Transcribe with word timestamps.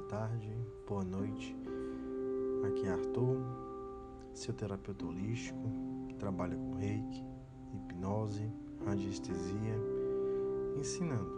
tarde, 0.00 0.56
boa 0.88 1.04
noite. 1.04 1.56
Aqui 2.66 2.86
é 2.86 2.90
Arthur, 2.90 3.38
seu 4.32 4.54
terapeuta 4.54 5.04
holístico, 5.04 5.60
que 6.08 6.14
trabalha 6.14 6.56
com 6.56 6.74
reiki, 6.74 7.24
hipnose, 7.74 8.50
radiestesia, 8.84 9.74
ensinando 10.76 11.30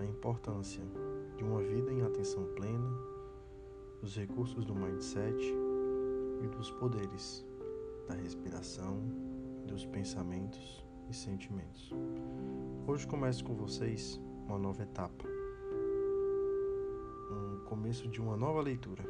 a 0.00 0.04
importância 0.04 0.82
de 1.36 1.44
uma 1.44 1.62
vida 1.62 1.92
em 1.92 2.02
atenção 2.02 2.44
plena, 2.56 2.90
dos 4.00 4.16
recursos 4.16 4.64
do 4.64 4.74
mindset 4.74 5.36
e 6.42 6.48
dos 6.48 6.70
poderes 6.72 7.46
da 8.08 8.14
respiração, 8.14 9.00
dos 9.66 9.86
pensamentos 9.86 10.84
e 11.08 11.14
sentimentos. 11.14 11.92
Hoje 12.86 13.06
começo 13.06 13.44
com 13.44 13.54
vocês 13.54 14.20
uma 14.46 14.58
nova 14.58 14.82
etapa, 14.82 15.35
começo 17.66 18.06
de 18.08 18.20
uma 18.20 18.36
nova 18.36 18.60
leitura. 18.60 19.02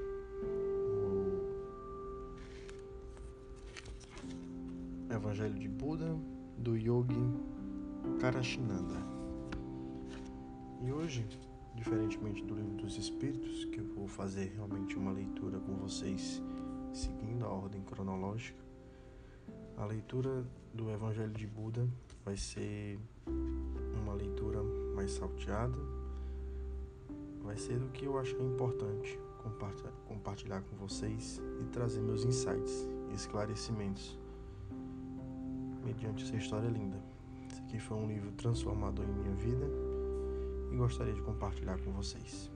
O 5.09 5.13
Evangelho 5.13 5.59
de 5.59 5.69
Buda 5.69 6.17
do 6.57 6.75
Yogi 6.75 7.15
Karashinanda. 8.19 8.95
E 10.83 10.91
hoje, 10.91 11.27
diferentemente 11.75 12.43
do 12.45 12.55
Livro 12.55 12.77
dos 12.77 12.97
Espíritos, 12.97 13.67
que 13.67 13.79
eu 13.79 13.87
vou 13.95 14.09
fazer 14.09 14.53
realmente 14.55 14.97
uma 14.97 15.13
leitura 15.13 15.61
com 15.61 15.75
vocês 15.77 16.43
seguindo 16.95 17.45
a 17.45 17.49
ordem 17.49 17.83
cronológica, 17.83 18.65
a 19.77 19.85
leitura 19.85 20.45
do 20.73 20.91
Evangelho 20.91 21.33
de 21.33 21.47
Buda 21.47 21.87
vai 22.25 22.37
ser 22.39 22.99
uma 24.03 24.15
leitura 24.15 24.63
mais 24.95 25.11
salteada, 25.11 25.77
vai 27.47 27.57
ser 27.57 27.79
do 27.79 27.89
que 27.89 28.05
eu 28.05 28.19
achei 28.19 28.39
importante 28.41 29.19
compartilhar 30.09 30.61
com 30.63 30.77
vocês 30.77 31.41
e 31.61 31.65
trazer 31.67 32.01
meus 32.01 32.25
insights 32.25 32.89
e 33.11 33.15
esclarecimentos 33.15 34.19
mediante 35.85 36.25
essa 36.25 36.35
história 36.35 36.69
linda. 36.69 37.01
Esse 37.49 37.61
aqui 37.61 37.79
foi 37.79 37.97
um 37.97 38.09
livro 38.09 38.33
transformador 38.33 39.05
em 39.05 39.13
minha 39.13 39.35
vida 39.37 39.65
e 40.73 40.77
gostaria 40.77 41.15
de 41.15 41.23
compartilhar 41.23 41.79
com 41.79 41.93
vocês. 41.93 42.51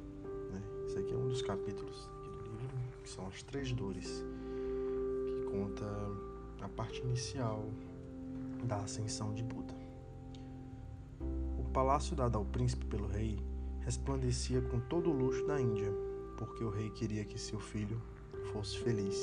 Né? 0.53 0.61
Esse 0.87 0.99
aqui 0.99 1.15
é 1.15 1.17
um 1.17 1.29
dos 1.29 1.41
capítulos 1.41 2.11
do 2.25 2.51
livro, 2.51 2.77
que 3.05 3.09
são 3.09 3.29
as 3.29 3.43
três 3.45 3.73
dores, 3.73 4.25
que 5.25 5.51
conta 5.53 5.87
a 6.61 6.69
parte 6.69 7.01
inicial 7.03 7.65
da 8.65 8.79
ascensão 8.79 9.33
de 9.33 9.45
Buda. 9.45 9.75
O 11.57 11.65
palácio 11.73 12.17
dado 12.17 12.37
ao 12.37 12.45
príncipe 12.45 12.85
pelo 12.87 13.07
rei 13.07 13.39
resplandecia 13.81 14.61
com 14.63 14.79
todo 14.81 15.11
o 15.11 15.13
luxo 15.13 15.47
da 15.47 15.61
Índia, 15.61 15.93
porque 16.37 16.63
o 16.65 16.71
rei 16.71 16.91
queria 16.91 17.25
que 17.25 17.39
seu 17.39 17.59
filho 17.59 18.01
fosse 18.53 18.79
feliz. 18.79 19.17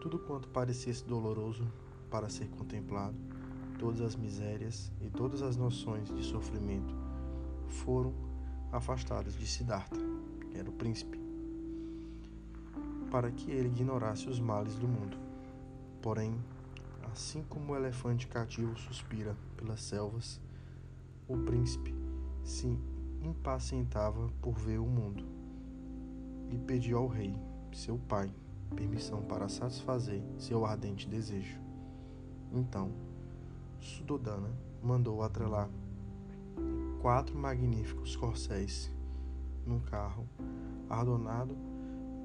Tudo 0.00 0.18
quanto 0.18 0.48
parecesse 0.48 1.04
doloroso 1.04 1.66
para 2.10 2.28
ser 2.28 2.48
contemplado, 2.48 3.16
todas 3.78 4.00
as 4.00 4.16
misérias 4.16 4.92
e 5.00 5.10
todas 5.10 5.42
as 5.42 5.56
noções 5.56 6.08
de 6.08 6.22
sofrimento 6.22 6.94
foram 7.68 8.14
afastadas 8.72 9.34
de 9.34 9.46
Siddhartha, 9.46 10.00
que 10.50 10.58
era 10.58 10.68
o 10.68 10.72
príncipe, 10.72 11.18
para 13.10 13.30
que 13.30 13.50
ele 13.50 13.68
ignorasse 13.68 14.28
os 14.28 14.40
males 14.40 14.74
do 14.76 14.86
mundo. 14.86 15.16
Porém, 16.02 16.38
assim 17.12 17.42
como 17.48 17.72
o 17.72 17.76
elefante 17.76 18.26
cativo 18.26 18.76
suspira 18.78 19.36
pelas 19.56 19.80
selvas, 19.80 20.40
o 21.28 21.36
príncipe 21.38 21.94
se 22.44 22.78
impacientava 23.26 24.28
por 24.40 24.54
ver 24.58 24.78
o 24.78 24.86
mundo 24.86 25.24
e 26.50 26.58
pediu 26.58 26.98
ao 26.98 27.06
rei, 27.06 27.34
seu 27.72 27.98
pai, 27.98 28.32
permissão 28.74 29.22
para 29.22 29.48
satisfazer 29.48 30.22
seu 30.38 30.64
ardente 30.64 31.08
desejo. 31.08 31.60
Então, 32.52 32.92
Sudodana 33.80 34.50
mandou 34.82 35.22
atrelar 35.22 35.68
quatro 37.00 37.36
magníficos 37.36 38.16
corcéis 38.16 38.92
num 39.66 39.80
carro 39.80 40.28
adornado 40.88 41.56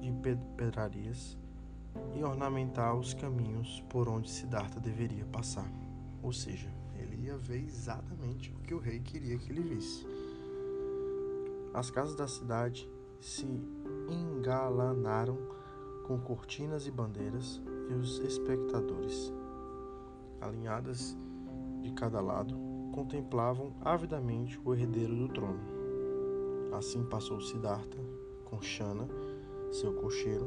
de 0.00 0.12
pedrarias 0.56 1.36
e 2.16 2.22
ornamentar 2.22 2.96
os 2.96 3.14
caminhos 3.14 3.80
por 3.88 4.08
onde 4.08 4.30
Siddhartha 4.30 4.80
deveria 4.80 5.24
passar. 5.26 5.70
Ou 6.22 6.32
seja, 6.32 6.72
ele 6.94 7.26
ia 7.26 7.36
ver 7.36 7.62
exatamente 7.62 8.52
o 8.52 8.58
que 8.60 8.74
o 8.74 8.78
rei 8.78 9.00
queria 9.00 9.36
que 9.38 9.50
ele 9.50 9.62
visse. 9.62 10.06
As 11.74 11.90
casas 11.90 12.14
da 12.14 12.28
cidade 12.28 12.90
se 13.18 13.46
engalanaram 14.08 15.38
com 16.06 16.18
cortinas 16.18 16.86
e 16.86 16.90
bandeiras 16.90 17.62
e 17.88 17.94
os 17.94 18.18
espectadores, 18.18 19.32
alinhadas 20.40 21.16
de 21.80 21.92
cada 21.92 22.20
lado, 22.20 22.54
contemplavam 22.92 23.72
avidamente 23.80 24.60
o 24.64 24.74
herdeiro 24.74 25.16
do 25.16 25.28
trono. 25.28 25.60
Assim 26.72 27.04
passou 27.04 27.40
Siddhartha 27.40 27.98
com 28.44 28.60
Shana, 28.60 29.08
seu 29.70 29.94
cocheiro, 29.94 30.46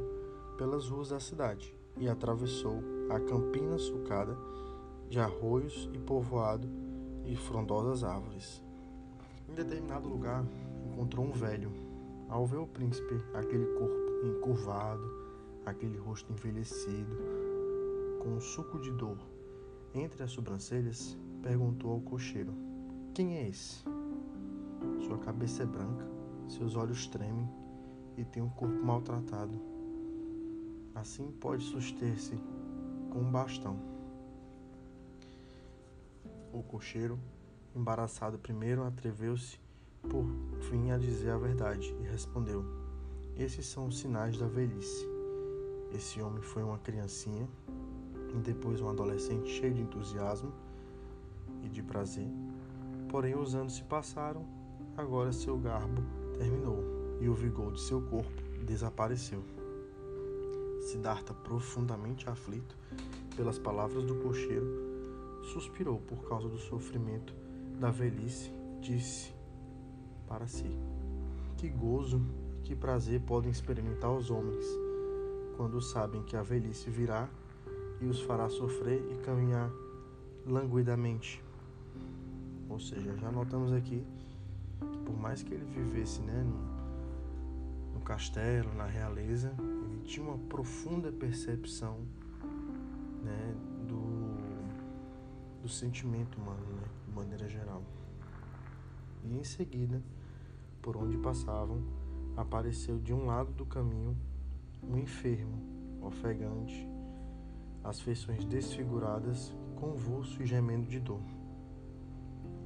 pelas 0.57 0.87
ruas 0.87 1.09
da 1.09 1.19
cidade 1.19 1.75
e 1.97 2.07
atravessou 2.07 2.79
a 3.09 3.19
campina 3.19 3.77
sulcada 3.77 4.37
de 5.09 5.19
arroios 5.19 5.89
e 5.93 5.97
povoado 5.97 6.69
e 7.25 7.35
frondosas 7.35 8.03
árvores. 8.03 8.63
Em 9.49 9.53
determinado 9.53 10.07
lugar, 10.07 10.45
encontrou 10.95 11.25
um 11.25 11.31
velho. 11.31 11.71
Ao 12.29 12.45
ver 12.47 12.57
o 12.57 12.65
príncipe, 12.65 13.21
aquele 13.33 13.65
corpo 13.77 14.25
encurvado, 14.25 15.03
aquele 15.65 15.97
rosto 15.97 16.31
envelhecido, 16.31 17.15
com 18.23 18.29
um 18.29 18.39
suco 18.39 18.79
de 18.79 18.91
dor 18.91 19.17
entre 19.93 20.23
as 20.23 20.31
sobrancelhas, 20.31 21.17
perguntou 21.43 21.91
ao 21.91 21.99
cocheiro: 21.99 22.53
Quem 23.13 23.37
é 23.37 23.49
esse? 23.49 23.83
Sua 25.05 25.17
cabeça 25.19 25.63
é 25.63 25.65
branca, 25.65 26.07
seus 26.47 26.75
olhos 26.75 27.07
tremem 27.07 27.47
e 28.17 28.23
tem 28.23 28.41
um 28.41 28.49
corpo 28.49 28.83
maltratado 28.83 29.75
assim 30.95 31.29
pode 31.29 31.61
suster-se 31.61 32.37
com 33.11 33.19
um 33.19 33.29
bastão. 33.29 33.77
O 36.53 36.63
cocheiro, 36.63 37.19
embaraçado 37.75 38.39
primeiro, 38.39 38.81
atreveu-se 38.85 39.59
por 40.05 40.25
fim 40.69 40.91
a 40.91 40.97
dizer 40.97 41.31
a 41.31 41.37
verdade 41.37 41.95
e 41.99 42.03
respondeu: 42.03 42.63
Esses 43.37 43.65
são 43.65 43.87
os 43.87 43.99
sinais 43.99 44.37
da 44.37 44.47
velhice. 44.47 45.07
Esse 45.93 46.21
homem 46.21 46.41
foi 46.41 46.63
uma 46.63 46.77
criancinha 46.77 47.47
e 48.33 48.37
depois 48.39 48.81
um 48.81 48.89
adolescente 48.89 49.49
cheio 49.49 49.73
de 49.73 49.81
entusiasmo 49.81 50.51
e 51.63 51.69
de 51.69 51.81
prazer. 51.81 52.27
Porém, 53.09 53.35
os 53.35 53.55
anos 53.55 53.75
se 53.75 53.83
passaram, 53.83 54.45
agora 54.97 55.31
seu 55.31 55.57
garbo 55.57 56.01
terminou 56.37 56.83
e 57.21 57.29
o 57.29 57.33
vigor 57.33 57.73
de 57.73 57.81
seu 57.81 58.01
corpo 58.01 58.41
desapareceu. 58.65 59.41
Siddhartha, 60.81 61.33
profundamente 61.33 62.29
aflito 62.29 62.77
pelas 63.35 63.57
palavras 63.57 64.03
do 64.03 64.15
cocheiro, 64.15 64.67
suspirou 65.53 65.99
por 65.99 66.27
causa 66.27 66.47
do 66.47 66.57
sofrimento 66.57 67.33
da 67.79 67.89
velhice, 67.89 68.51
disse 68.81 69.34
para 70.27 70.47
si: 70.47 70.69
Que 71.57 71.69
gozo 71.69 72.21
que 72.63 72.75
prazer 72.75 73.21
podem 73.21 73.51
experimentar 73.51 74.11
os 74.11 74.29
homens 74.31 74.65
quando 75.55 75.81
sabem 75.81 76.23
que 76.23 76.35
a 76.35 76.41
velhice 76.41 76.89
virá 76.89 77.29
e 78.01 78.05
os 78.05 78.21
fará 78.21 78.49
sofrer 78.49 79.01
e 79.11 79.17
caminhar 79.23 79.71
languidamente. 80.45 81.41
Ou 82.69 82.79
seja, 82.79 83.15
já 83.17 83.31
notamos 83.31 83.71
aqui 83.71 84.05
que 84.91 84.97
por 84.99 85.17
mais 85.17 85.41
que 85.41 85.53
ele 85.53 85.65
vivesse 85.65 86.21
né, 86.21 86.43
no, 86.43 87.93
no 87.93 88.01
castelo, 88.01 88.73
na 88.73 88.85
realeza, 88.85 89.53
tinha 90.03 90.25
uma 90.25 90.37
profunda 90.37 91.11
percepção 91.11 91.99
né, 93.23 93.55
do, 93.87 95.61
do 95.61 95.69
sentimento 95.69 96.37
humano, 96.39 96.65
né, 96.75 96.87
de 97.07 97.13
maneira 97.13 97.47
geral. 97.47 97.81
E 99.25 99.37
em 99.37 99.43
seguida, 99.43 100.01
por 100.81 100.95
onde 100.95 101.17
passavam, 101.17 101.83
apareceu 102.37 102.99
de 102.99 103.13
um 103.13 103.25
lado 103.25 103.51
do 103.51 103.65
caminho 103.65 104.15
um 104.83 104.97
enfermo, 104.97 105.57
ofegante, 106.01 106.87
as 107.83 107.99
feições 107.99 108.45
desfiguradas, 108.45 109.53
convulso 109.75 110.41
e 110.41 110.45
gemendo 110.45 110.87
de 110.87 110.99
dor. 110.99 111.23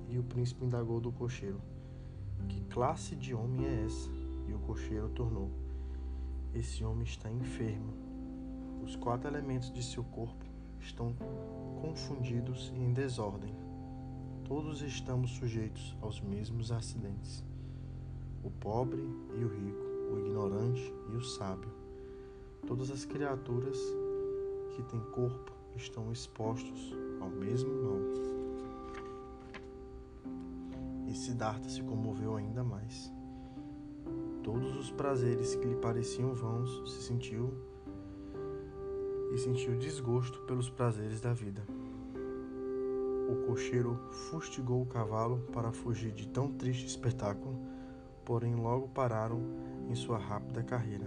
E 0.09 0.17
o 0.17 0.23
príncipe 0.23 0.65
indagou 0.65 1.00
do 1.00 1.11
cocheiro: 1.11 1.61
Que 2.47 2.61
classe 2.65 3.15
de 3.15 3.33
homem 3.33 3.65
é 3.65 3.85
essa? 3.85 4.09
E 4.47 4.53
o 4.53 4.59
cocheiro 4.59 5.09
tornou: 5.09 5.50
esse 6.53 6.83
homem 6.83 7.03
está 7.03 7.31
enfermo. 7.31 7.94
Os 8.83 8.95
quatro 8.95 9.29
elementos 9.29 9.71
de 9.71 9.83
seu 9.83 10.03
corpo 10.03 10.44
estão 10.79 11.13
confundidos 11.79 12.71
e 12.75 12.79
em 12.79 12.91
desordem. 12.91 13.53
Todos 14.49 14.81
estamos 14.81 15.29
sujeitos 15.35 15.95
aos 16.01 16.19
mesmos 16.19 16.71
acidentes. 16.71 17.45
O 18.43 18.49
pobre 18.49 18.99
e 19.37 19.43
o 19.43 19.47
rico, 19.47 19.85
o 20.11 20.17
ignorante 20.17 20.91
e 21.13 21.15
o 21.15 21.21
sábio. 21.21 21.69
Todas 22.65 22.89
as 22.89 23.05
criaturas 23.05 23.77
que 24.75 24.81
têm 24.81 24.99
corpo 25.11 25.51
estão 25.75 26.11
expostos 26.11 26.95
ao 27.21 27.29
mesmo 27.29 27.69
mal. 27.83 27.99
E 31.07 31.13
Siddhartha 31.13 31.69
se 31.69 31.83
comoveu 31.83 32.35
ainda 32.35 32.63
mais. 32.63 33.13
Todos 34.41 34.75
os 34.75 34.89
prazeres 34.89 35.53
que 35.53 35.67
lhe 35.67 35.75
pareciam 35.75 36.33
vãos 36.33 36.91
se 36.91 37.03
sentiu 37.03 37.53
e 39.31 39.37
sentiu 39.37 39.77
desgosto 39.77 40.41
pelos 40.47 40.71
prazeres 40.71 41.21
da 41.21 41.33
vida. 41.33 41.63
O 43.59 43.61
cocheiro 43.61 44.00
fustigou 44.09 44.81
o 44.81 44.85
cavalo 44.85 45.39
para 45.51 45.73
fugir 45.73 46.13
de 46.13 46.25
tão 46.29 46.50
triste 46.50 46.88
espetáculo, 46.88 47.59
porém 48.23 48.56
logo 48.56 48.88
pararam 48.88 49.41
em 49.89 49.95
sua 49.95 50.17
rápida 50.17 50.63
carreira. 50.63 51.06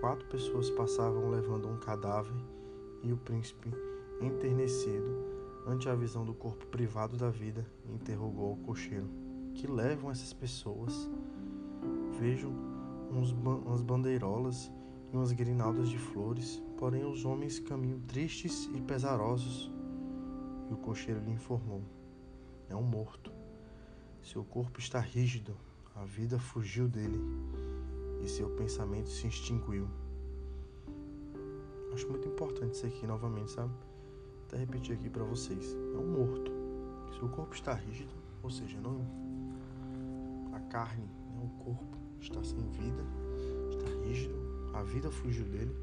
Quatro 0.00 0.26
pessoas 0.28 0.70
passavam 0.70 1.28
levando 1.28 1.68
um 1.68 1.76
cadáver 1.76 2.32
e 3.02 3.12
o 3.12 3.18
príncipe, 3.18 3.70
enternecido 4.18 5.26
ante 5.66 5.90
a 5.90 5.94
visão 5.94 6.24
do 6.24 6.32
corpo 6.32 6.66
privado 6.68 7.18
da 7.18 7.28
vida, 7.28 7.66
interrogou 7.86 8.54
o 8.54 8.64
cocheiro: 8.64 9.10
Que 9.54 9.66
levam 9.66 10.10
essas 10.10 10.32
pessoas? 10.32 11.10
Vejo 12.18 12.48
uns 13.12 13.32
umas 13.32 13.82
bandeirolas 13.82 14.72
e 15.12 15.16
umas 15.16 15.32
grinaldas 15.32 15.90
de 15.90 15.98
flores, 15.98 16.62
porém 16.78 17.04
os 17.04 17.26
homens 17.26 17.58
caminham 17.58 18.00
tristes 18.00 18.70
e 18.74 18.80
pesarosos. 18.80 19.70
E 20.68 20.72
o 20.72 20.76
cocheiro 20.76 21.20
lhe 21.20 21.30
informou: 21.30 21.82
É 22.68 22.76
um 22.76 22.82
morto. 22.82 23.32
Seu 24.22 24.44
corpo 24.44 24.78
está 24.78 25.00
rígido, 25.00 25.56
a 25.94 26.04
vida 26.04 26.38
fugiu 26.38 26.88
dele 26.88 27.20
e 28.22 28.28
seu 28.28 28.50
pensamento 28.50 29.08
se 29.08 29.26
extinguiu. 29.26 29.88
Acho 31.92 32.08
muito 32.08 32.28
importante 32.28 32.74
isso 32.74 32.86
aqui 32.86 33.06
novamente, 33.06 33.50
sabe? 33.50 33.72
Até 34.46 34.58
repetir 34.58 34.94
aqui 34.94 35.08
para 35.08 35.24
vocês. 35.24 35.74
É 35.94 35.98
um 35.98 36.12
morto. 36.12 36.52
Seu 37.18 37.28
corpo 37.28 37.54
está 37.54 37.72
rígido, 37.72 38.12
ou 38.42 38.50
seja, 38.50 38.78
não 38.80 39.00
a 40.52 40.60
carne, 40.60 41.04
né, 41.04 41.40
o 41.42 41.64
corpo 41.64 41.98
está 42.20 42.42
sem 42.42 42.58
vida, 42.70 43.02
está 43.70 43.86
rígido, 44.04 44.34
a 44.74 44.82
vida 44.82 45.10
fugiu 45.10 45.44
dele 45.44 45.74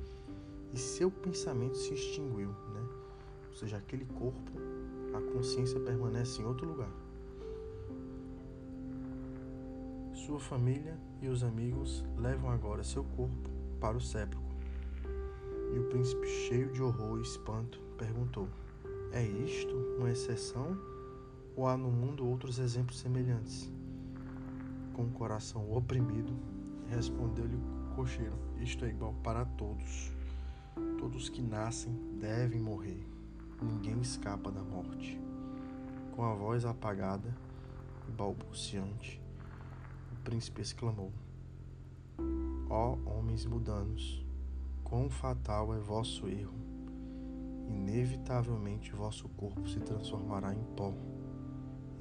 e 0.74 0.78
seu 0.78 1.10
pensamento 1.10 1.78
se 1.78 1.94
extinguiu, 1.94 2.50
né? 2.50 2.88
Ou 3.50 3.56
seja, 3.56 3.78
aquele 3.78 4.06
corpo, 4.06 4.52
a 5.18 5.22
consciência 5.34 5.80
permanece 5.80 6.42
em 6.42 6.46
outro 6.46 6.68
lugar. 6.68 6.92
Sua 10.14 10.40
família 10.40 11.00
e 11.22 11.28
os 11.28 11.44
amigos 11.44 12.04
levam 12.18 12.50
agora 12.50 12.84
seu 12.84 13.04
corpo 13.04 13.50
para 13.80 13.96
o 13.96 14.02
sépulcro. 14.02 14.56
E 15.74 15.80
o 15.80 15.84
príncipe, 15.86 16.28
cheio 16.28 16.72
de 16.72 16.82
horror 16.82 17.20
e 17.20 17.22
espanto, 17.22 17.80
perguntou: 17.98 18.48
É 19.12 19.24
isto 19.24 19.76
uma 19.98 20.10
exceção 20.10 20.78
ou 21.56 21.68
há 21.68 21.78
no 21.78 21.90
mundo 21.90 22.28
outros 22.28 22.60
exemplos 22.60 23.00
semelhantes? 23.00 23.72
Com 24.94 25.04
o 25.04 25.12
coração 25.12 25.72
oprimido, 25.72 26.34
respondeu-lhe 26.90 27.56
o 27.56 27.96
cocheiro: 27.96 28.38
Isto 28.60 28.86
é 28.86 28.90
igual 28.90 29.14
para 29.24 29.46
todos. 29.46 30.12
Todos 30.98 31.30
que 31.30 31.42
nascem 31.42 31.94
devem 32.20 32.60
morrer. 32.60 33.15
Ninguém 33.62 34.02
escapa 34.02 34.52
da 34.52 34.62
morte. 34.62 35.20
Com 36.16 36.24
a 36.24 36.34
voz 36.34 36.66
apagada 36.66 37.36
e 38.08 38.12
balbuciante, 38.12 39.22
príncipe 40.26 40.60
exclamou: 40.60 41.14
Ó 42.68 42.98
oh, 43.06 43.10
homens 43.12 43.46
mudanos, 43.46 44.26
quão 44.84 45.08
fatal 45.08 45.74
é 45.74 45.78
vosso 45.78 46.28
erro! 46.28 46.56
Inevitavelmente 47.70 48.92
vosso 48.92 49.30
corpo 49.30 49.68
se 49.70 49.80
transformará 49.80 50.54
em 50.54 50.64
pó, 50.76 50.92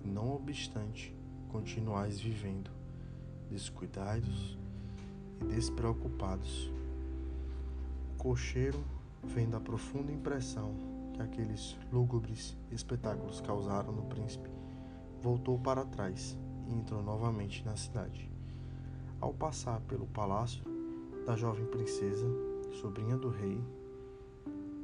e 0.03 0.11
não 0.11 0.35
obstante, 0.35 1.15
continuais 1.51 2.19
vivendo, 2.19 2.71
descuidados 3.51 4.59
e 5.43 5.45
despreocupados. 5.45 6.73
O 8.15 8.17
cocheiro, 8.17 8.83
vendo 9.23 9.55
a 9.57 9.61
profunda 9.61 10.11
impressão 10.11 10.94
que 11.15 11.23
aqueles 11.23 11.79
lúgubres 11.93 12.57
espetáculos 12.71 13.41
causaram 13.41 13.93
no 13.93 14.03
príncipe, 14.03 14.51
voltou 15.23 15.59
para 15.59 15.85
trás 15.85 16.37
e 16.67 16.75
entrou 16.75 17.03
novamente 17.03 17.65
na 17.65 17.77
cidade. 17.77 18.31
Ao 19.21 19.33
passar 19.33 19.81
pelo 19.83 20.07
palácio 20.07 20.63
da 21.25 21.37
jovem 21.37 21.65
princesa, 21.67 22.27
sobrinha 22.81 23.17
do 23.17 23.31
rei, 23.31 23.63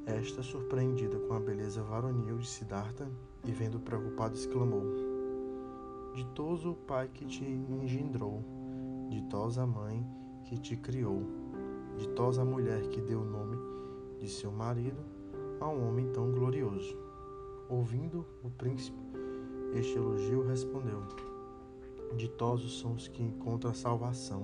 esta, 0.06 0.42
surpreendida 0.42 1.18
com 1.20 1.34
a 1.34 1.40
beleza 1.40 1.82
varonil 1.82 2.38
de 2.38 2.48
Siddhartha 2.48 3.08
e 3.44 3.52
vendo 3.52 3.78
preocupado, 3.78 4.34
exclamou: 4.34 4.82
Ditoso 6.14 6.72
o 6.72 6.74
pai 6.76 7.08
que 7.08 7.26
te 7.26 7.44
engendrou, 7.44 8.42
ditosa 9.08 9.62
a 9.62 9.66
mãe 9.66 10.04
que 10.44 10.58
te 10.58 10.76
criou, 10.76 11.22
ditosa 11.98 12.42
a 12.42 12.44
mulher 12.44 12.88
que 12.88 13.00
deu 13.00 13.20
o 13.20 13.24
nome 13.24 13.56
de 14.18 14.28
seu 14.28 14.50
marido 14.50 15.09
a 15.60 15.68
um 15.68 15.88
homem 15.88 16.10
tão 16.12 16.32
glorioso. 16.32 16.96
Ouvindo 17.68 18.26
o 18.42 18.50
príncipe 18.50 18.98
este 19.74 19.96
elogio, 19.96 20.46
respondeu: 20.46 21.02
Ditosos 22.16 22.80
são 22.80 22.94
os 22.94 23.06
que 23.06 23.22
encontram 23.22 23.70
a 23.70 23.74
salvação. 23.74 24.42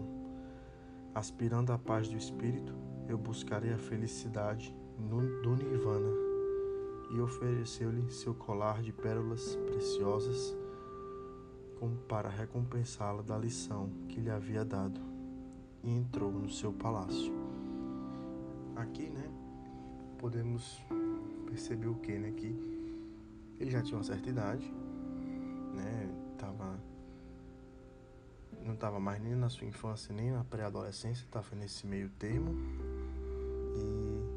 Aspirando 1.15 1.73
à 1.73 1.79
paz 1.79 2.09
do 2.09 2.17
espírito, 2.17 2.73
eu 3.09 3.19
buscarei 3.19 3.73
a 3.73 3.79
felicidade 3.79 4.75
do 4.99 5.57
Nirvana. 5.57 6.13
E 7.11 7.21
ofereceu-lhe 7.21 8.11
seu 8.11 8.35
colar 8.35 8.83
de 8.83 8.93
pérolas 8.93 9.57
preciosas 9.67 10.57
como 11.79 11.97
para 12.09 12.29
recompensá-la 12.29 13.23
da 13.23 13.37
lição 13.37 13.91
que 14.09 14.21
lhe 14.21 14.31
havia 14.31 14.65
dado. 14.65 15.01
E 15.83 15.91
entrou 15.91 16.31
no 16.33 16.51
seu 16.51 16.73
palácio. 16.73 17.33
Aqui, 18.75 19.09
né, 19.09 19.31
podemos 20.19 20.83
perceber 21.47 21.89
o 21.89 21.95
que, 21.95 22.19
né, 22.19 22.33
que 22.33 22.55
ele 23.59 23.71
já 23.71 23.83
tinha 23.83 23.97
uma 23.97 24.05
certa 24.05 24.29
idade, 24.29 24.73
né, 25.75 26.11
tava 26.39 26.79
não 28.65 28.75
estava 28.75 28.99
mais 28.99 29.23
nem 29.23 29.35
na 29.35 29.49
sua 29.49 29.67
infância 29.67 30.13
nem 30.13 30.33
na 30.33 30.43
pré-adolescência, 30.43 31.25
estava 31.25 31.55
nesse 31.55 31.87
meio 31.87 32.11
termo. 32.19 32.53
E 33.77 34.37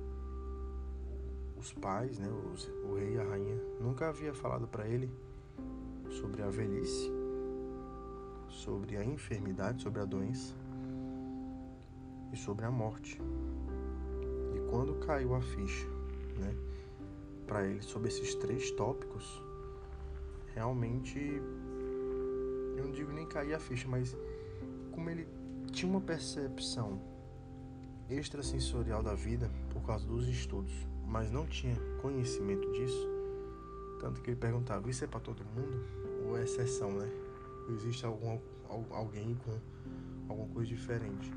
os 1.60 1.74
pais, 1.74 2.20
né, 2.20 2.30
os, 2.54 2.68
o 2.86 2.96
rei 2.96 3.16
e 3.16 3.20
a 3.20 3.24
rainha, 3.24 3.58
nunca 3.82 4.10
havia 4.10 4.34
falado 4.34 4.68
para 4.68 4.88
ele 4.88 5.12
sobre 6.10 6.42
a 6.42 6.50
velhice, 6.50 7.12
sobre 8.50 8.98
a 8.98 9.04
enfermidade, 9.04 9.82
sobre 9.82 10.02
a 10.02 10.06
doença 10.06 10.54
e 12.32 12.38
sobre 12.38 12.66
a 12.66 12.72
morte. 12.72 13.20
Quando 14.70 14.96
caiu 15.06 15.34
a 15.34 15.42
ficha, 15.42 15.88
né, 16.38 16.56
para 17.48 17.66
ele 17.66 17.82
sobre 17.82 18.10
esses 18.10 18.36
três 18.36 18.72
tópicos, 18.72 19.42
realmente 20.54 21.20
eu 22.78 22.84
não 22.86 22.92
digo 22.92 23.12
nem 23.12 23.26
cair 23.26 23.54
a 23.54 23.60
ficha, 23.60 23.88
mas 23.88 24.16
como 24.92 25.10
ele 25.10 25.28
tinha 25.72 25.90
uma 25.90 26.02
percepção 26.02 27.02
extrasensorial 28.10 29.04
da 29.04 29.14
vida 29.14 29.50
por 29.72 29.82
causa 29.82 30.06
dos 30.06 30.28
estudos, 30.28 30.74
mas 31.06 31.32
não 31.32 31.46
tinha 31.48 31.76
conhecimento 32.02 32.72
disso, 32.72 33.08
tanto 34.00 34.22
que 34.22 34.32
ele 34.32 34.40
perguntava: 34.40 34.90
Isso 34.90 35.04
é 35.04 35.08
para 35.08 35.20
todo 35.20 35.44
mundo? 35.44 35.84
Ou 36.28 36.38
é 36.38 36.44
exceção, 36.44 36.92
né? 36.92 37.10
Existe 37.74 38.06
algum, 38.06 38.40
alguém 38.92 39.36
com 39.46 39.60
alguma 40.30 40.48
coisa 40.50 40.70
diferente? 40.70 41.32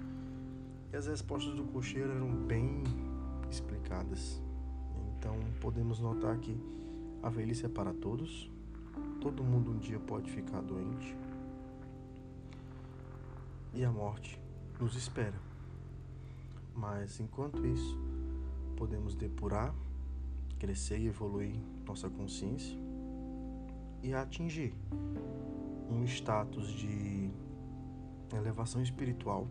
E 0.93 0.97
as 0.97 1.07
respostas 1.07 1.55
do 1.55 1.65
cocheiro 1.65 2.13
eram 2.13 2.31
bem 2.31 2.85
explicadas. 3.55 4.41
Então 5.19 5.37
podemos 5.61 6.01
notar 6.01 6.39
que 6.39 6.57
a 7.23 7.29
velhice 7.29 7.67
é 7.67 7.69
para 7.69 7.93
todos, 7.93 8.51
todo 9.21 9.45
mundo 9.45 9.71
um 9.71 9.79
dia 9.79 9.99
pode 10.01 10.31
ficar 10.31 10.61
doente, 10.61 11.17
e 13.73 13.85
a 13.85 13.91
morte 13.91 14.41
nos 14.81 14.97
espera. 14.97 15.39
Mas 16.75 17.21
enquanto 17.21 17.65
isso, 17.67 17.99
podemos 18.77 19.15
depurar, 19.15 19.75
crescer 20.59 20.99
e 20.99 21.07
evoluir 21.07 21.55
nossa 21.87 22.09
consciência 22.09 22.77
e 24.03 24.13
atingir 24.13 24.75
um 25.89 26.05
status 26.05 26.69
de 26.69 27.31
elevação 28.35 28.83
espiritual 28.83 29.47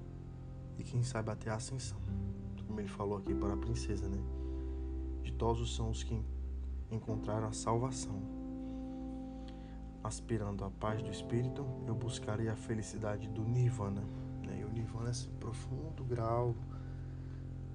e 0.77 0.83
quem 0.83 1.03
sabe 1.03 1.29
até 1.31 1.49
a 1.49 1.55
ascensão. 1.55 1.97
Como 2.71 2.79
ele 2.79 2.87
falou 2.87 3.17
aqui 3.17 3.35
para 3.35 3.53
a 3.53 3.57
princesa, 3.57 4.07
né? 4.07 4.17
Ditosos 5.23 5.75
são 5.75 5.89
os 5.89 6.03
que 6.03 6.17
encontraram 6.89 7.49
a 7.49 7.51
salvação. 7.51 8.15
Aspirando 10.01 10.63
à 10.63 10.69
paz 10.69 11.03
do 11.03 11.11
espírito, 11.11 11.65
eu 11.85 11.93
buscarei 11.93 12.47
a 12.47 12.55
felicidade 12.55 13.27
do 13.27 13.43
nirvana 13.43 14.01
Né? 14.47 14.61
E 14.61 14.63
o 14.63 14.69
Nirvana 14.69 15.09
é 15.09 15.11
esse 15.11 15.27
profundo 15.31 16.01
grau 16.05 16.55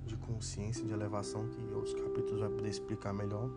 de 0.06 0.16
consciência, 0.16 0.82
de 0.82 0.94
elevação 0.94 1.46
que 1.50 1.74
outros 1.74 1.92
capítulos 1.92 2.40
vai 2.40 2.48
poder 2.48 2.70
explicar 2.70 3.12
melhor. 3.12 3.50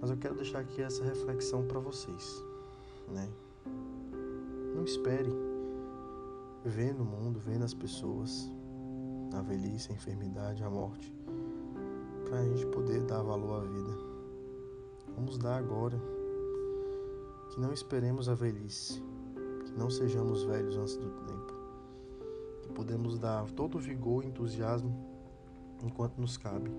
Mas 0.00 0.08
eu 0.08 0.16
quero 0.16 0.36
deixar 0.36 0.60
aqui 0.60 0.80
essa 0.80 1.04
reflexão 1.04 1.66
para 1.66 1.80
vocês, 1.80 2.42
né? 3.10 3.28
Não 4.74 4.84
espere 4.84 5.30
ver 6.64 6.94
no 6.94 7.04
mundo, 7.04 7.38
ver 7.38 7.58
nas 7.58 7.74
pessoas 7.74 8.50
a 9.38 9.42
velhice, 9.42 9.90
a 9.90 9.94
enfermidade, 9.94 10.62
a 10.62 10.70
morte, 10.70 11.12
para 12.24 12.38
a 12.38 12.44
gente 12.44 12.66
poder 12.66 13.02
dar 13.02 13.22
valor 13.22 13.62
à 13.62 13.64
vida. 13.64 13.96
Vamos 15.14 15.38
dar 15.38 15.58
agora. 15.58 16.00
Que 17.50 17.60
não 17.60 17.72
esperemos 17.72 18.28
a 18.28 18.34
velhice, 18.34 19.02
que 19.64 19.72
não 19.78 19.88
sejamos 19.88 20.42
velhos 20.44 20.76
antes 20.76 20.96
do 20.96 21.08
tempo, 21.10 21.54
que 22.62 22.68
podemos 22.70 23.18
dar 23.18 23.48
todo 23.50 23.76
o 23.76 23.80
vigor 23.80 24.24
e 24.24 24.28
entusiasmo 24.28 24.92
enquanto 25.82 26.18
nos 26.18 26.36
cabe, 26.36 26.72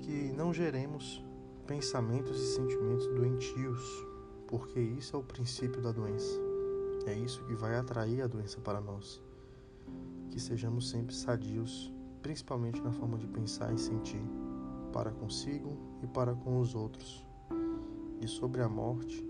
que 0.00 0.32
não 0.32 0.52
geremos 0.52 1.24
pensamentos 1.66 2.38
e 2.38 2.54
sentimentos 2.54 3.06
doentios, 3.06 4.06
porque 4.46 4.80
isso 4.80 5.16
é 5.16 5.18
o 5.18 5.22
princípio 5.22 5.80
da 5.80 5.92
doença. 5.92 6.38
É 7.06 7.14
isso 7.14 7.42
que 7.44 7.54
vai 7.54 7.76
atrair 7.76 8.20
a 8.20 8.26
doença 8.26 8.60
para 8.60 8.80
nós. 8.80 9.22
Que 10.30 10.40
sejamos 10.40 10.88
sempre 10.88 11.14
sadios, 11.14 11.92
principalmente 12.22 12.80
na 12.80 12.92
forma 12.92 13.18
de 13.18 13.26
pensar 13.26 13.72
e 13.72 13.78
sentir, 13.78 14.22
para 14.92 15.10
consigo 15.10 15.76
e 16.02 16.06
para 16.06 16.34
com 16.34 16.60
os 16.60 16.74
outros. 16.74 17.26
E 18.20 18.26
sobre 18.26 18.62
a 18.62 18.68
morte, 18.68 19.26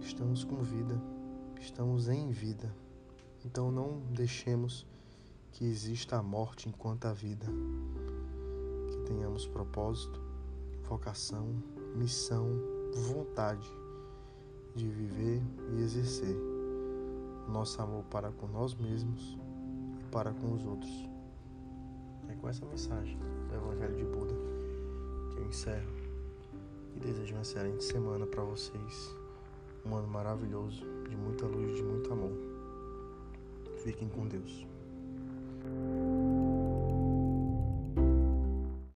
estamos 0.00 0.44
com 0.44 0.62
vida, 0.62 1.00
estamos 1.60 2.08
em 2.08 2.30
vida. 2.30 2.74
Então 3.44 3.70
não 3.70 4.00
deixemos 4.10 4.86
que 5.52 5.64
exista 5.64 6.16
a 6.16 6.22
morte 6.22 6.68
enquanto 6.68 7.06
a 7.06 7.12
vida 7.12 7.46
tenhamos 9.04 9.46
propósito, 9.46 10.20
vocação, 10.82 11.54
missão, 11.94 12.48
vontade 13.12 13.68
de 14.74 14.88
viver 14.88 15.42
e 15.72 15.82
exercer 15.82 16.53
nosso 17.48 17.80
amor 17.80 18.04
para 18.04 18.30
com 18.32 18.46
nós 18.46 18.74
mesmos 18.74 19.38
e 20.00 20.04
para 20.10 20.32
com 20.32 20.52
os 20.52 20.64
outros. 20.64 21.08
É 22.28 22.34
com 22.34 22.48
essa 22.48 22.64
mensagem 22.66 23.18
do 23.48 23.54
Evangelho 23.54 23.96
de 23.96 24.04
Buda 24.04 24.34
que 25.30 25.40
eu 25.40 25.46
encerro 25.46 25.92
e 26.96 27.00
desejo 27.00 27.34
uma 27.34 27.42
excelente 27.42 27.84
semana 27.84 28.26
para 28.26 28.42
vocês. 28.42 29.14
Um 29.84 29.94
ano 29.94 30.08
maravilhoso, 30.08 30.84
de 31.08 31.16
muita 31.16 31.46
luz, 31.46 31.76
de 31.76 31.82
muito 31.82 32.12
amor. 32.12 32.32
Fiquem 33.82 34.08
com 34.08 34.26
Deus. 34.26 34.66